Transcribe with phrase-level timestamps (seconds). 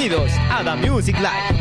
[0.00, 1.60] Bienvenidos a The Music Live.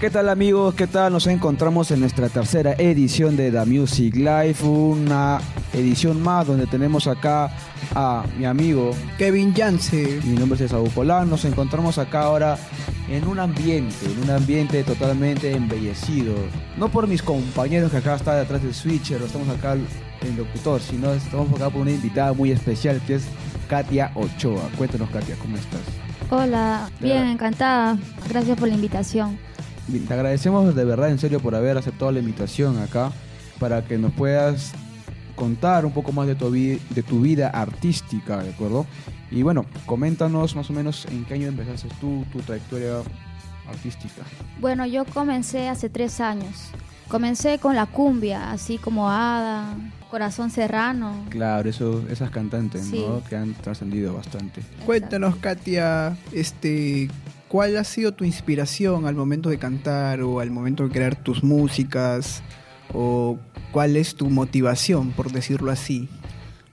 [0.00, 0.74] ¿Qué tal amigos?
[0.74, 1.12] ¿Qué tal?
[1.12, 5.38] Nos encontramos en nuestra tercera edición de The Music Live, una
[5.74, 7.54] edición más donde tenemos acá
[7.94, 10.22] a mi amigo Kevin Yance.
[10.24, 11.28] Mi nombre es Saúl Polán.
[11.28, 12.56] Nos encontramos acá ahora
[13.10, 16.34] en un ambiente, en un ambiente totalmente embellecido.
[16.78, 19.76] No por mis compañeros que acá están detrás del switcher, estamos acá
[20.22, 23.24] en locutor, sino estamos acá por una invitada muy especial que es
[23.68, 24.62] Katia Ochoa.
[24.76, 25.80] Cuéntanos Katia, ¿cómo estás?
[26.30, 27.98] Hola, bien, encantada.
[28.28, 29.38] Gracias por la invitación.
[30.06, 33.10] Te agradecemos de verdad, en serio, por haber aceptado la invitación acá
[33.58, 34.72] para que nos puedas
[35.34, 38.86] contar un poco más de tu, de tu vida artística, ¿de acuerdo?
[39.30, 42.98] Y bueno, coméntanos más o menos en qué año empezaste tú, tu trayectoria
[43.68, 44.22] artística.
[44.60, 46.70] Bueno, yo comencé hace tres años.
[47.10, 49.74] Comencé con la cumbia, así como Ada,
[50.10, 51.24] Corazón Serrano.
[51.28, 53.24] Claro, eso, esas cantantes, ¿no?
[53.24, 54.62] Que han trascendido bastante.
[54.86, 57.10] Cuéntanos, Katia, este,
[57.48, 61.42] ¿cuál ha sido tu inspiración al momento de cantar o al momento de crear tus
[61.42, 62.44] músicas?
[62.94, 63.38] ¿O
[63.72, 66.08] cuál es tu motivación, por decirlo así?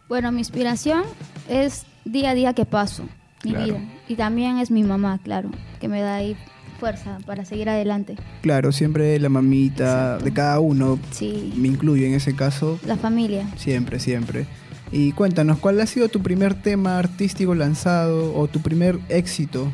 [0.08, 1.02] Bueno, mi inspiración
[1.50, 3.04] es día a día que paso,
[3.44, 3.80] mi vida.
[4.08, 6.38] Y también es mi mamá, claro, que me da ahí
[6.78, 8.16] fuerza para seguir adelante.
[8.42, 11.00] Claro, siempre la mamita de cada uno.
[11.12, 11.54] Sí.
[11.58, 12.80] Me incluyo en ese caso.
[12.86, 13.48] La familia.
[13.58, 14.46] Siempre, siempre.
[14.92, 19.72] Y cuéntanos, ¿cuál ha sido tu primer tema artístico lanzado o tu primer éxito?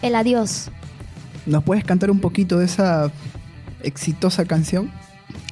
[0.00, 0.70] El adiós.
[1.46, 3.12] ¿Nos puedes cantar un poquito de esa
[3.82, 4.90] exitosa canción?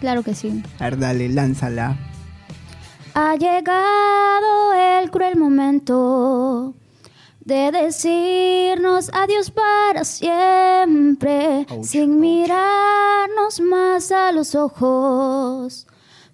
[0.00, 0.62] Claro que sí.
[0.78, 1.96] A ver, dale, lánzala.
[3.14, 6.74] Ha llegado el cruel momento
[7.40, 15.86] de decirnos adiós para siempre, sin mirarnos más a los ojos.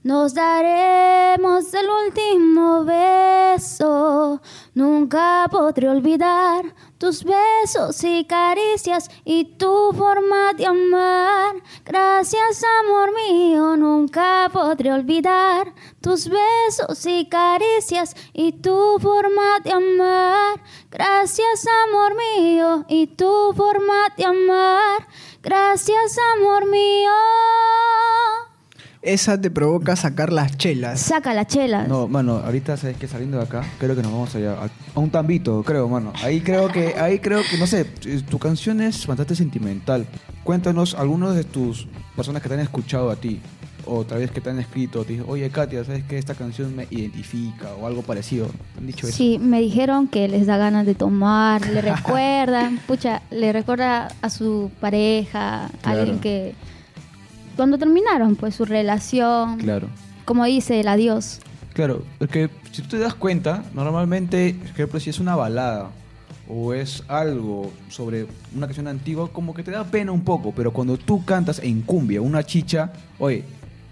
[0.03, 4.41] Nos daremos el último beso.
[4.75, 6.65] Nunca podré olvidar
[6.99, 11.57] tus besos y caricias y tu forma de amar.
[11.85, 20.63] Gracias, amor mío, nunca podré olvidar tus besos y caricias y tu forma de amar.
[20.91, 25.07] Gracias, amor mío, y tu forma de amar.
[25.43, 27.13] Gracias, amor mío
[29.07, 31.01] esa te provoca sacar las chelas.
[31.01, 31.89] Saca las chelas.
[31.89, 34.57] No, mano, ahorita sabes que saliendo de acá, creo que nos vamos allá
[34.95, 36.13] a, un tambito, creo, mano.
[36.23, 40.07] Ahí creo que, ahí creo que, no sé, tu canción es bastante sentimental.
[40.43, 41.87] Cuéntanos algunos de tus
[42.17, 43.41] personas que te han escuchado a ti,
[43.85, 46.75] o tal vez que te han escrito, te dicen, oye Katia, ¿sabes que esta canción
[46.75, 47.75] me identifica?
[47.81, 48.49] o algo parecido.
[48.77, 49.17] ¿Han dicho eso?
[49.17, 54.31] Sí, me dijeron que les da ganas de tomar, le recuerdan, pucha, le recuerda a
[54.31, 56.55] su pareja, a alguien que
[57.57, 59.59] cuando terminaron pues su relación.
[59.59, 59.89] Claro.
[60.25, 61.41] Como dice el adiós.
[61.73, 65.91] Claro, es que si tú te das cuenta, normalmente, ejemplo, si es una balada
[66.49, 70.73] o es algo sobre una canción antigua, como que te da pena un poco, pero
[70.73, 73.45] cuando tú cantas en cumbia, una chicha, oye,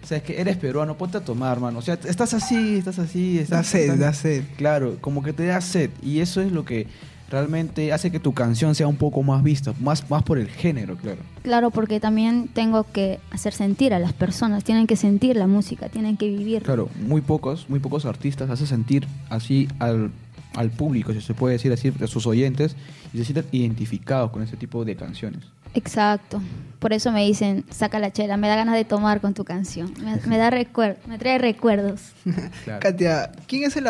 [0.03, 1.79] sabes que eres peruano, ponte a tomar, mano.
[1.79, 3.59] O sea, estás así, estás así, estás...
[3.59, 4.45] Da sed, da sed.
[4.57, 5.91] Claro, como que te da sed.
[6.03, 6.87] Y eso es lo que
[7.35, 10.97] realmente hace que tu canción sea un poco más vista, más, más por el género,
[10.97, 11.19] claro.
[11.43, 15.89] Claro, porque también tengo que hacer sentir a las personas, tienen que sentir la música,
[15.89, 16.63] tienen que vivir.
[16.63, 20.13] Claro, muy pocos, muy pocos artistas hacen sentir así al,
[20.55, 22.77] al público, si se puede decir así, a sus oyentes,
[23.13, 25.45] y se sienten identificados con ese tipo de canciones.
[25.75, 26.41] Exacto.
[26.79, 29.93] Por eso me dicen, saca la chela, me da ganas de tomar con tu canción.
[30.27, 32.13] Me, da recuerdo, me trae recuerdos.
[32.81, 33.87] Katia, ¿quién es el,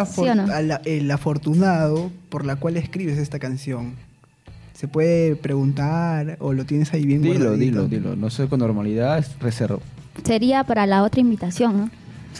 [0.84, 3.94] el afortunado por la cual escribes esta canción?
[4.74, 8.16] ¿Se puede preguntar o lo tienes ahí bien Dilo, dilo, dilo.
[8.16, 9.80] No sé con normalidad, es reservo.
[10.24, 11.90] Sería para la otra invitación, ¿no?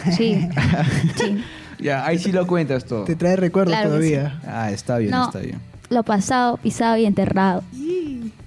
[0.17, 0.49] Sí.
[1.17, 1.39] sí.
[1.85, 3.05] Ya, ahí sí lo cuentas todo.
[3.05, 4.41] Te trae recuerdos todavía.
[4.47, 5.61] Ah, está bien, está bien.
[5.91, 7.63] Lo pasado, pisado y enterrado.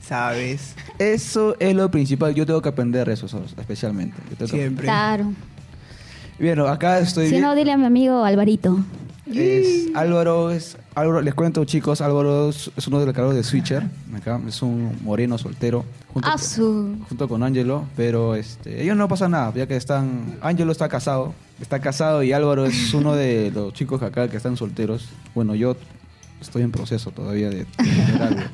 [0.01, 0.73] ¿Sabes?
[0.97, 2.33] Eso es lo principal.
[2.33, 3.27] Yo tengo que aprender eso,
[3.59, 4.15] especialmente.
[4.47, 4.85] Siempre.
[4.85, 5.33] Claro.
[6.39, 7.29] Bien, acá estoy.
[7.29, 8.79] Si no, dile a mi amigo Alvarito.
[9.33, 13.83] Es, Álvaro es Álvaro, les cuento chicos, Álvaro es, uno de los creadores de Switcher,
[14.15, 19.07] acá, es un moreno soltero junto, ah, con, junto con Angelo, pero este, ellos no
[19.07, 23.51] pasa nada, ya que están, Angelo está casado, está casado y Álvaro es uno de
[23.53, 25.09] los chicos acá que están solteros.
[25.35, 25.75] Bueno, yo
[26.41, 28.41] estoy en proceso todavía de, tener algo.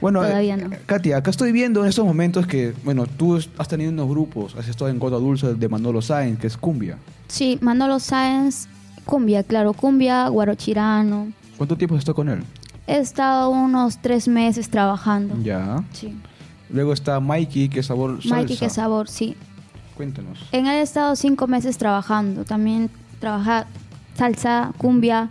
[0.00, 4.08] Bueno, eh, Katia, acá estoy viendo en estos momentos que, bueno, tú has tenido unos
[4.08, 6.98] grupos, has estado en Coda Dulce de Manolo Sáenz, que es cumbia.
[7.26, 8.68] Sí, Manolo Sáenz,
[9.08, 11.32] cumbia, claro, cumbia, guarochirano.
[11.56, 12.44] ¿Cuánto tiempo has estado con él?
[12.86, 15.34] He estado unos tres meses trabajando.
[15.42, 15.82] Ya.
[15.92, 16.14] Sí.
[16.70, 18.36] Luego está Mikey, que sabor salsa.
[18.36, 19.34] Mikey, que sabor, sí.
[19.96, 20.38] Cuéntanos.
[20.52, 22.44] En él he estado cinco meses trabajando.
[22.44, 23.66] También trabaja,
[24.14, 25.30] salsa, cumbia,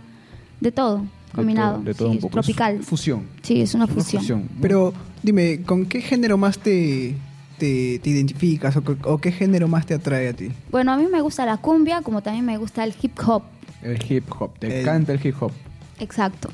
[0.60, 1.04] de todo,
[1.34, 1.78] combinado.
[1.78, 2.32] De todo, de todo Sí, un poco.
[2.32, 2.76] tropical.
[2.80, 3.22] Es fusión.
[3.42, 4.48] Sí, es una Es una fusión.
[4.60, 4.92] Pero
[5.22, 7.14] dime, ¿con qué género más te,
[7.58, 10.50] te, te identificas o, o qué género más te atrae a ti?
[10.72, 13.42] Bueno, a mí me gusta la cumbia, como también me gusta el hip hop.
[13.82, 14.58] El hip hop.
[14.58, 15.52] Te El- encanta el hip hop.
[16.00, 16.48] Exacto.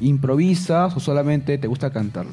[0.00, 2.32] ¿Improvisas o solamente te gusta cantarlo?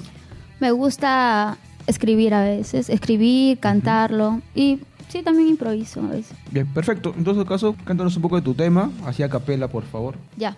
[0.59, 1.57] Me gusta
[1.87, 4.79] escribir a veces, escribir, cantarlo y
[5.09, 6.37] sí, también improviso a veces.
[6.51, 7.13] Bien, perfecto.
[7.17, 10.15] En todo caso, cántanos un poco de tu tema, así a capela, por favor.
[10.37, 10.55] Ya.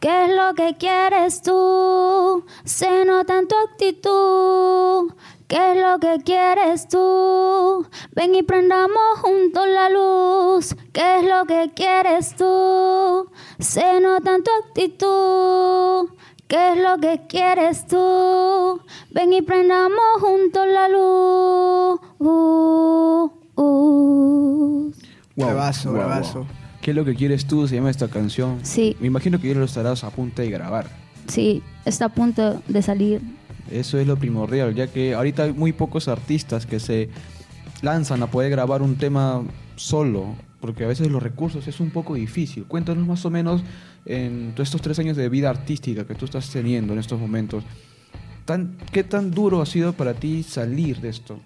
[0.00, 2.44] ¿Qué es lo que quieres tú?
[2.64, 5.12] Se nota en tu actitud.
[5.54, 7.86] ¿Qué es lo que quieres tú?
[8.10, 10.74] Ven y prendamos juntos la luz.
[10.92, 13.30] ¿Qué es lo que quieres tú?
[13.60, 16.08] Se nota en tu actitud.
[16.48, 18.80] ¿Qué es lo que quieres tú?
[19.12, 22.00] Ven y prendamos juntos la luz.
[22.18, 24.92] Uh, uh.
[25.36, 26.46] Bravazo, bravazo.
[26.82, 27.68] ¿Qué es lo que quieres tú?
[27.68, 28.58] Se llama esta canción.
[28.64, 28.96] Sí.
[28.98, 30.88] Me imagino que ya lo estarás a punto de grabar.
[31.28, 33.22] Sí, está a punto de salir.
[33.70, 37.08] Eso es lo primordial, ya que ahorita hay muy pocos artistas que se
[37.82, 39.42] lanzan a poder grabar un tema
[39.76, 42.64] solo, porque a veces los recursos es un poco difícil.
[42.64, 43.62] Cuéntanos más o menos
[44.06, 47.64] en estos tres años de vida artística que tú estás teniendo en estos momentos.
[48.44, 51.40] Tan, ¿Qué tan duro ha sido para ti salir de esto?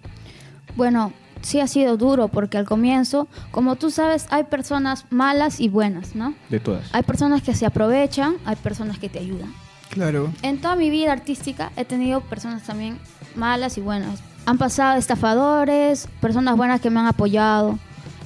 [0.75, 5.69] Bueno, sí ha sido duro porque al comienzo, como tú sabes, hay personas malas y
[5.69, 6.33] buenas, ¿no?
[6.49, 6.93] De todas.
[6.93, 9.53] Hay personas que se aprovechan, hay personas que te ayudan.
[9.89, 10.31] Claro.
[10.41, 12.97] En toda mi vida artística he tenido personas también
[13.35, 14.19] malas y buenas.
[14.45, 17.77] Han pasado estafadores, personas buenas que me han apoyado.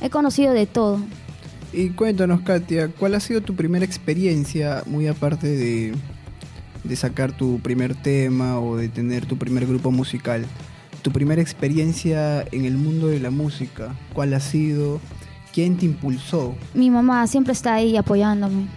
[0.02, 1.00] He conocido de todo.
[1.72, 5.94] Y cuéntanos, Katia, ¿cuál ha sido tu primera experiencia, muy aparte de,
[6.84, 10.46] de sacar tu primer tema o de tener tu primer grupo musical?
[11.02, 15.02] Tu primera experiencia en el mundo de la música, ¿cuál ha sido?
[15.52, 16.56] ¿Quién te impulsó?
[16.74, 18.68] Mi mamá siempre está ahí apoyándome.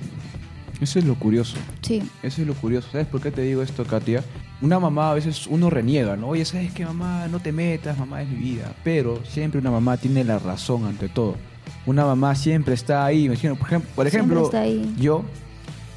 [0.81, 1.57] Eso es lo curioso.
[1.83, 2.89] Sí, Eso es lo curioso.
[2.93, 4.23] ¿Sabes por qué te digo esto, Katia?
[4.61, 6.29] Una mamá a veces uno reniega, ¿no?
[6.29, 7.29] Oye, ¿sabes qué, mamá?
[7.29, 8.75] No te metas, mamá es mi vida.
[8.85, 11.37] Pero siempre una mamá tiene la razón ante todo.
[11.87, 13.25] Una mamá siempre está ahí.
[13.25, 14.51] Imagino, por ejemplo, por ejemplo
[14.99, 15.25] yo,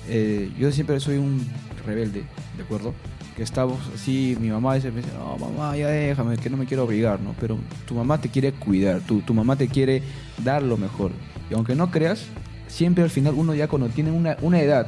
[0.07, 1.45] eh, yo siempre soy un
[1.85, 2.23] rebelde,
[2.57, 2.93] ¿de acuerdo?
[3.35, 6.65] Que estamos así, mi mamá dice, me dice, no, mamá, ya déjame, que no me
[6.65, 7.33] quiero obligar, ¿no?
[7.39, 10.03] Pero tu mamá te quiere cuidar, tu, tu mamá te quiere
[10.43, 11.11] dar lo mejor.
[11.49, 12.25] Y aunque no creas,
[12.69, 14.87] siempre al final uno ya cuando tiene una, una edad,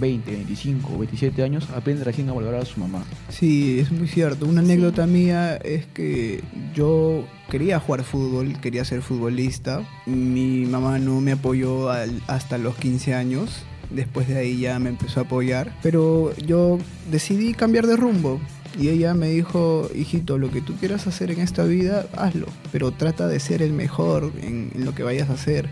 [0.00, 3.04] 20, 25, 27 años, aprende recién a valorar a su mamá.
[3.30, 4.44] Sí, es muy cierto.
[4.46, 6.42] Una anécdota mía es que
[6.74, 9.82] yo quería jugar fútbol, quería ser futbolista.
[10.06, 13.62] Mi mamá no me apoyó al- hasta los 15 años.
[13.90, 15.72] Después de ahí ya me empezó a apoyar.
[15.82, 16.78] Pero yo
[17.10, 18.38] decidí cambiar de rumbo.
[18.78, 22.48] Y ella me dijo, hijito, lo que tú quieras hacer en esta vida, hazlo.
[22.70, 25.70] Pero trata de ser el mejor en, en lo que vayas a hacer.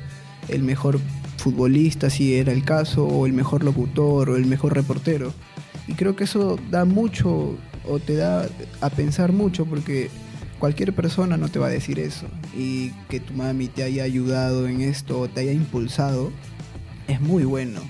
[0.48, 0.98] El mejor
[1.44, 5.34] futbolista, si era el caso, o el mejor locutor, o el mejor reportero.
[5.86, 8.48] Y creo que eso da mucho o te da
[8.80, 10.08] a pensar mucho porque
[10.58, 12.26] cualquier persona no te va a decir eso.
[12.56, 16.32] Y que tu mami te haya ayudado en esto o te haya impulsado
[17.08, 17.80] es muy bueno.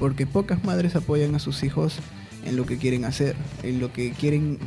[0.00, 2.00] Porque pocas madres apoyan a sus hijos
[2.44, 4.58] en lo que quieren hacer, en lo que quieren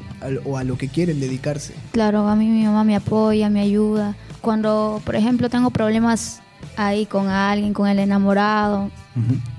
[0.46, 1.74] o a lo que quieren dedicarse.
[1.92, 4.16] Claro, a mí mi mamá me apoya, me ayuda.
[4.40, 6.42] Cuando, por ejemplo, tengo problemas
[6.78, 8.90] ahí con alguien, con el enamorado,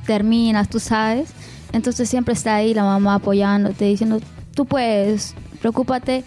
[0.06, 1.32] terminas, tú sabes.
[1.72, 4.20] Entonces siempre está ahí la mamá apoyándote, diciendo,
[4.54, 6.24] tú puedes, preocúpate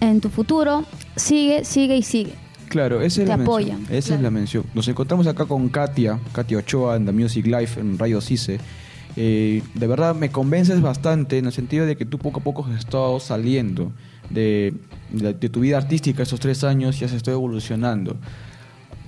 [0.00, 0.84] en tu futuro,
[1.16, 2.34] sigue, sigue y sigue.
[2.68, 3.96] Claro, esa es Te la apoyan, mención.
[3.98, 4.18] Esa claro.
[4.18, 4.64] es la mención.
[4.74, 8.58] Nos encontramos acá con Katia, Katia Ochoa en The Music Life en Radio Cise.
[9.16, 12.66] Eh, de verdad me convences bastante en el sentido de que tú poco a poco
[12.68, 13.92] has estado saliendo
[14.28, 14.74] de,
[15.12, 18.16] de- de tu vida artística estos tres años y has estado evolucionando.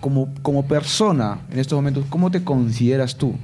[0.01, 3.35] Como, como persona en estos momentos, ¿cómo te consideras tú?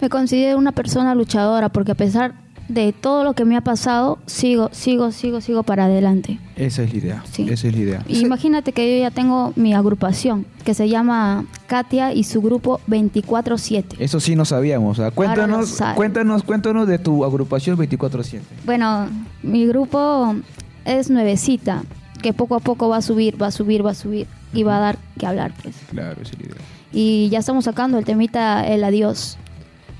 [0.00, 2.34] Me considero una persona luchadora porque a pesar
[2.68, 6.38] de todo lo que me ha pasado, sigo, sigo, sigo, sigo para adelante.
[6.56, 7.24] Esa es la idea.
[7.30, 7.46] Sí.
[7.48, 8.04] Esa es la idea.
[8.08, 13.96] Imagínate que yo ya tengo mi agrupación que se llama Katia y su grupo 24-7.
[13.98, 15.00] Eso sí no sabíamos.
[15.14, 18.40] cuéntanos, cuéntanos, cuéntanos de tu agrupación 24-7.
[18.64, 19.08] Bueno,
[19.42, 20.34] mi grupo
[20.84, 21.84] es nuevecita,
[22.20, 24.26] que poco a poco va a subir, va a subir, va a subir
[24.56, 25.76] y va a dar que hablar, pues.
[25.90, 26.56] Claro, esa es la idea.
[26.92, 29.38] Y ya estamos sacando el temita El Adiós.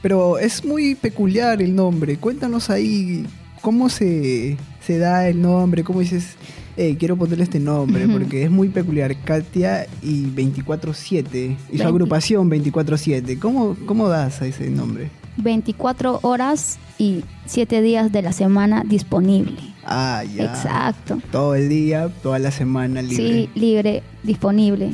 [0.03, 2.17] Pero es muy peculiar el nombre.
[2.17, 3.27] Cuéntanos ahí
[3.61, 6.37] cómo se, se da el nombre, cómo dices,
[6.77, 9.17] hey, quiero ponerle este nombre, porque es muy peculiar.
[9.25, 13.39] Katia y 24-7, y su agrupación 24-7.
[13.39, 15.11] ¿Cómo, ¿Cómo das a ese nombre?
[15.39, 19.76] 24 horas y 7 días de la semana disponible.
[19.87, 20.45] Ah, ya.
[20.45, 21.21] Exacto.
[21.31, 23.17] Todo el día, toda la semana libre.
[23.17, 24.91] Sí, libre, disponible.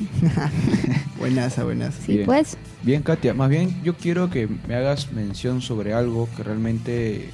[1.18, 1.98] Buenaza, buenaza.
[2.04, 2.26] Sí, Bien.
[2.26, 2.56] pues.
[2.82, 7.30] Bien, Katia, más bien yo quiero que me hagas mención sobre algo que realmente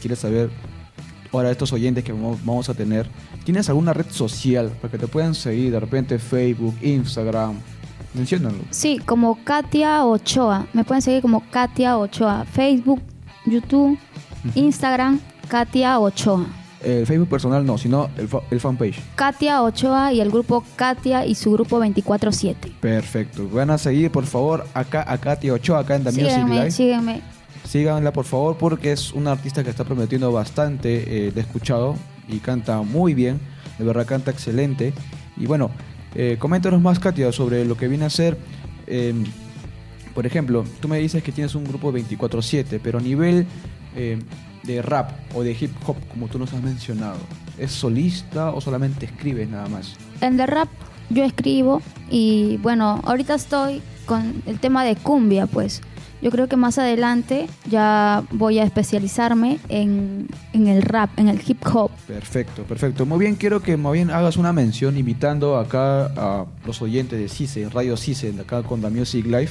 [0.00, 0.50] quieres saber
[1.32, 3.08] ahora estos oyentes que vamos vamos a tener.
[3.44, 5.72] ¿Tienes alguna red social para que te puedan seguir?
[5.72, 7.54] De repente Facebook, Instagram.
[8.14, 8.58] Menciónalo.
[8.70, 10.66] Sí, como Katia Ochoa.
[10.72, 12.44] Me pueden seguir como Katia Ochoa.
[12.44, 13.00] Facebook,
[13.46, 13.98] YouTube,
[14.54, 16.46] Instagram, Katia Ochoa.
[16.84, 19.00] El Facebook personal no, sino el, el fanpage.
[19.14, 22.54] Katia Ochoa y el grupo Katia y su grupo 24-7.
[22.80, 23.48] Perfecto.
[23.48, 26.70] Van a seguir, por favor, acá a Katia Ochoa, acá en The Music Sígueme, Live.
[26.70, 27.22] sígueme.
[27.64, 31.96] Síganla por favor porque es una artista que está prometiendo bastante, eh, de escuchado
[32.28, 33.40] y canta muy bien,
[33.78, 34.92] de verdad canta excelente.
[35.36, 35.70] Y bueno,
[36.14, 38.36] eh, coméntanos más Katia sobre lo que viene a ser,
[38.86, 39.14] eh,
[40.14, 43.46] por ejemplo, tú me dices que tienes un grupo 24/7, pero a nivel
[43.96, 44.18] eh,
[44.62, 47.18] de rap o de hip hop, como tú nos has mencionado,
[47.58, 49.96] ¿es solista o solamente escribes nada más?
[50.20, 50.68] En The Rap
[51.10, 55.82] yo escribo y bueno, ahorita estoy con el tema de cumbia, pues.
[56.22, 61.38] Yo creo que más adelante ya voy a especializarme en, en el rap, en el
[61.46, 61.90] hip hop.
[62.06, 63.04] Perfecto, perfecto.
[63.04, 67.28] Muy bien, quiero que más bien hagas una mención invitando acá a los oyentes de
[67.28, 69.50] CICE, Radio CICE, acá con The Music Live,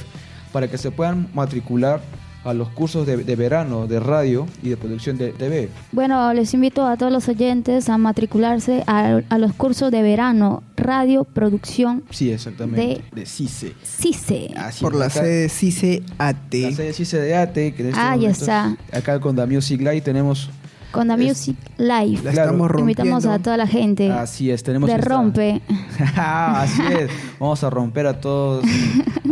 [0.54, 2.00] para que se puedan matricular
[2.44, 5.68] a los cursos de, de verano de radio y de producción de TV.
[5.92, 10.62] Bueno, les invito a todos los oyentes a matricularse a, a los cursos de verano,
[10.76, 13.02] radio, producción, Sí, exactamente.
[13.12, 13.72] De, CICE.
[13.82, 14.52] CICE.
[14.56, 16.54] Así Por la acá- sede CICE AT.
[16.54, 18.76] La sede CICE de ATE, que en estos Ah, ya momentos, está.
[18.92, 20.50] Acá con Music Live tenemos...
[20.94, 22.20] Con The Es- Music Live.
[22.22, 22.50] La Claro.
[22.50, 23.02] estamos rompiendo.
[23.02, 24.88] Invitamos a toda la gente Así es, tenemos...
[24.88, 25.60] de esta- Rompe.
[26.16, 27.10] Así es.
[27.38, 28.64] Vamos a romper a todos,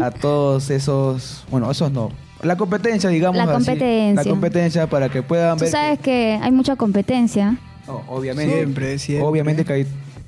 [0.01, 2.11] a todos esos, bueno, esos no.
[2.43, 3.37] La competencia, digamos.
[3.37, 3.53] La así.
[3.53, 4.25] competencia.
[4.25, 5.71] La competencia para que puedan Tú ver.
[5.71, 7.57] sabes que hay mucha competencia.
[7.87, 8.55] No, obviamente.
[8.57, 9.27] Siempre, siempre.
[9.29, 9.87] Obviamente que hay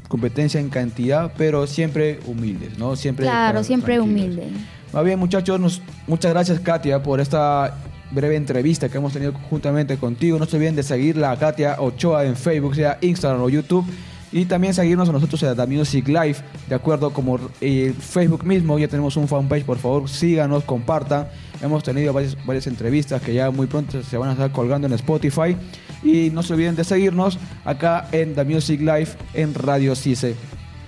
[0.08, 2.94] competencia en cantidad, pero siempre humildes, ¿no?
[2.94, 3.24] Siempre.
[3.26, 4.22] Claro, siempre tranquilos.
[4.26, 4.48] humilde.
[4.92, 7.74] Más bien, muchachos, nos- muchas gracias, Katia, por esta
[8.11, 10.38] breve entrevista que hemos tenido juntamente contigo.
[10.38, 13.87] No se olviden de seguirla a Katia Ochoa en Facebook, sea Instagram o YouTube.
[14.32, 18.76] Y también seguirnos a nosotros en The Music Live, de acuerdo como eh, Facebook mismo,
[18.80, 21.28] ya tenemos un fanpage, por favor síganos, compartan.
[21.62, 24.92] Hemos tenido varias, varias entrevistas que ya muy pronto se van a estar colgando en
[24.94, 25.56] Spotify.
[26.02, 30.34] Y no se olviden de seguirnos acá en The Music Live en Radio CICE.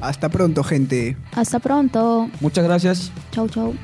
[0.01, 1.17] Hasta pronto, gente.
[1.33, 2.29] Hasta pronto.
[2.41, 3.13] Muchas gracias.
[3.31, 3.75] Chau, chau.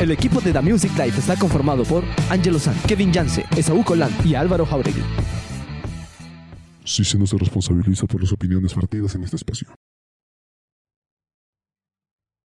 [0.00, 4.12] El equipo de The Music Life está conformado por Angelo San, Kevin Yance, Esaú Colán
[4.24, 5.02] y Álvaro Jauregui.
[6.84, 9.68] CICE no se responsabiliza por las opiniones vertidas en este espacio.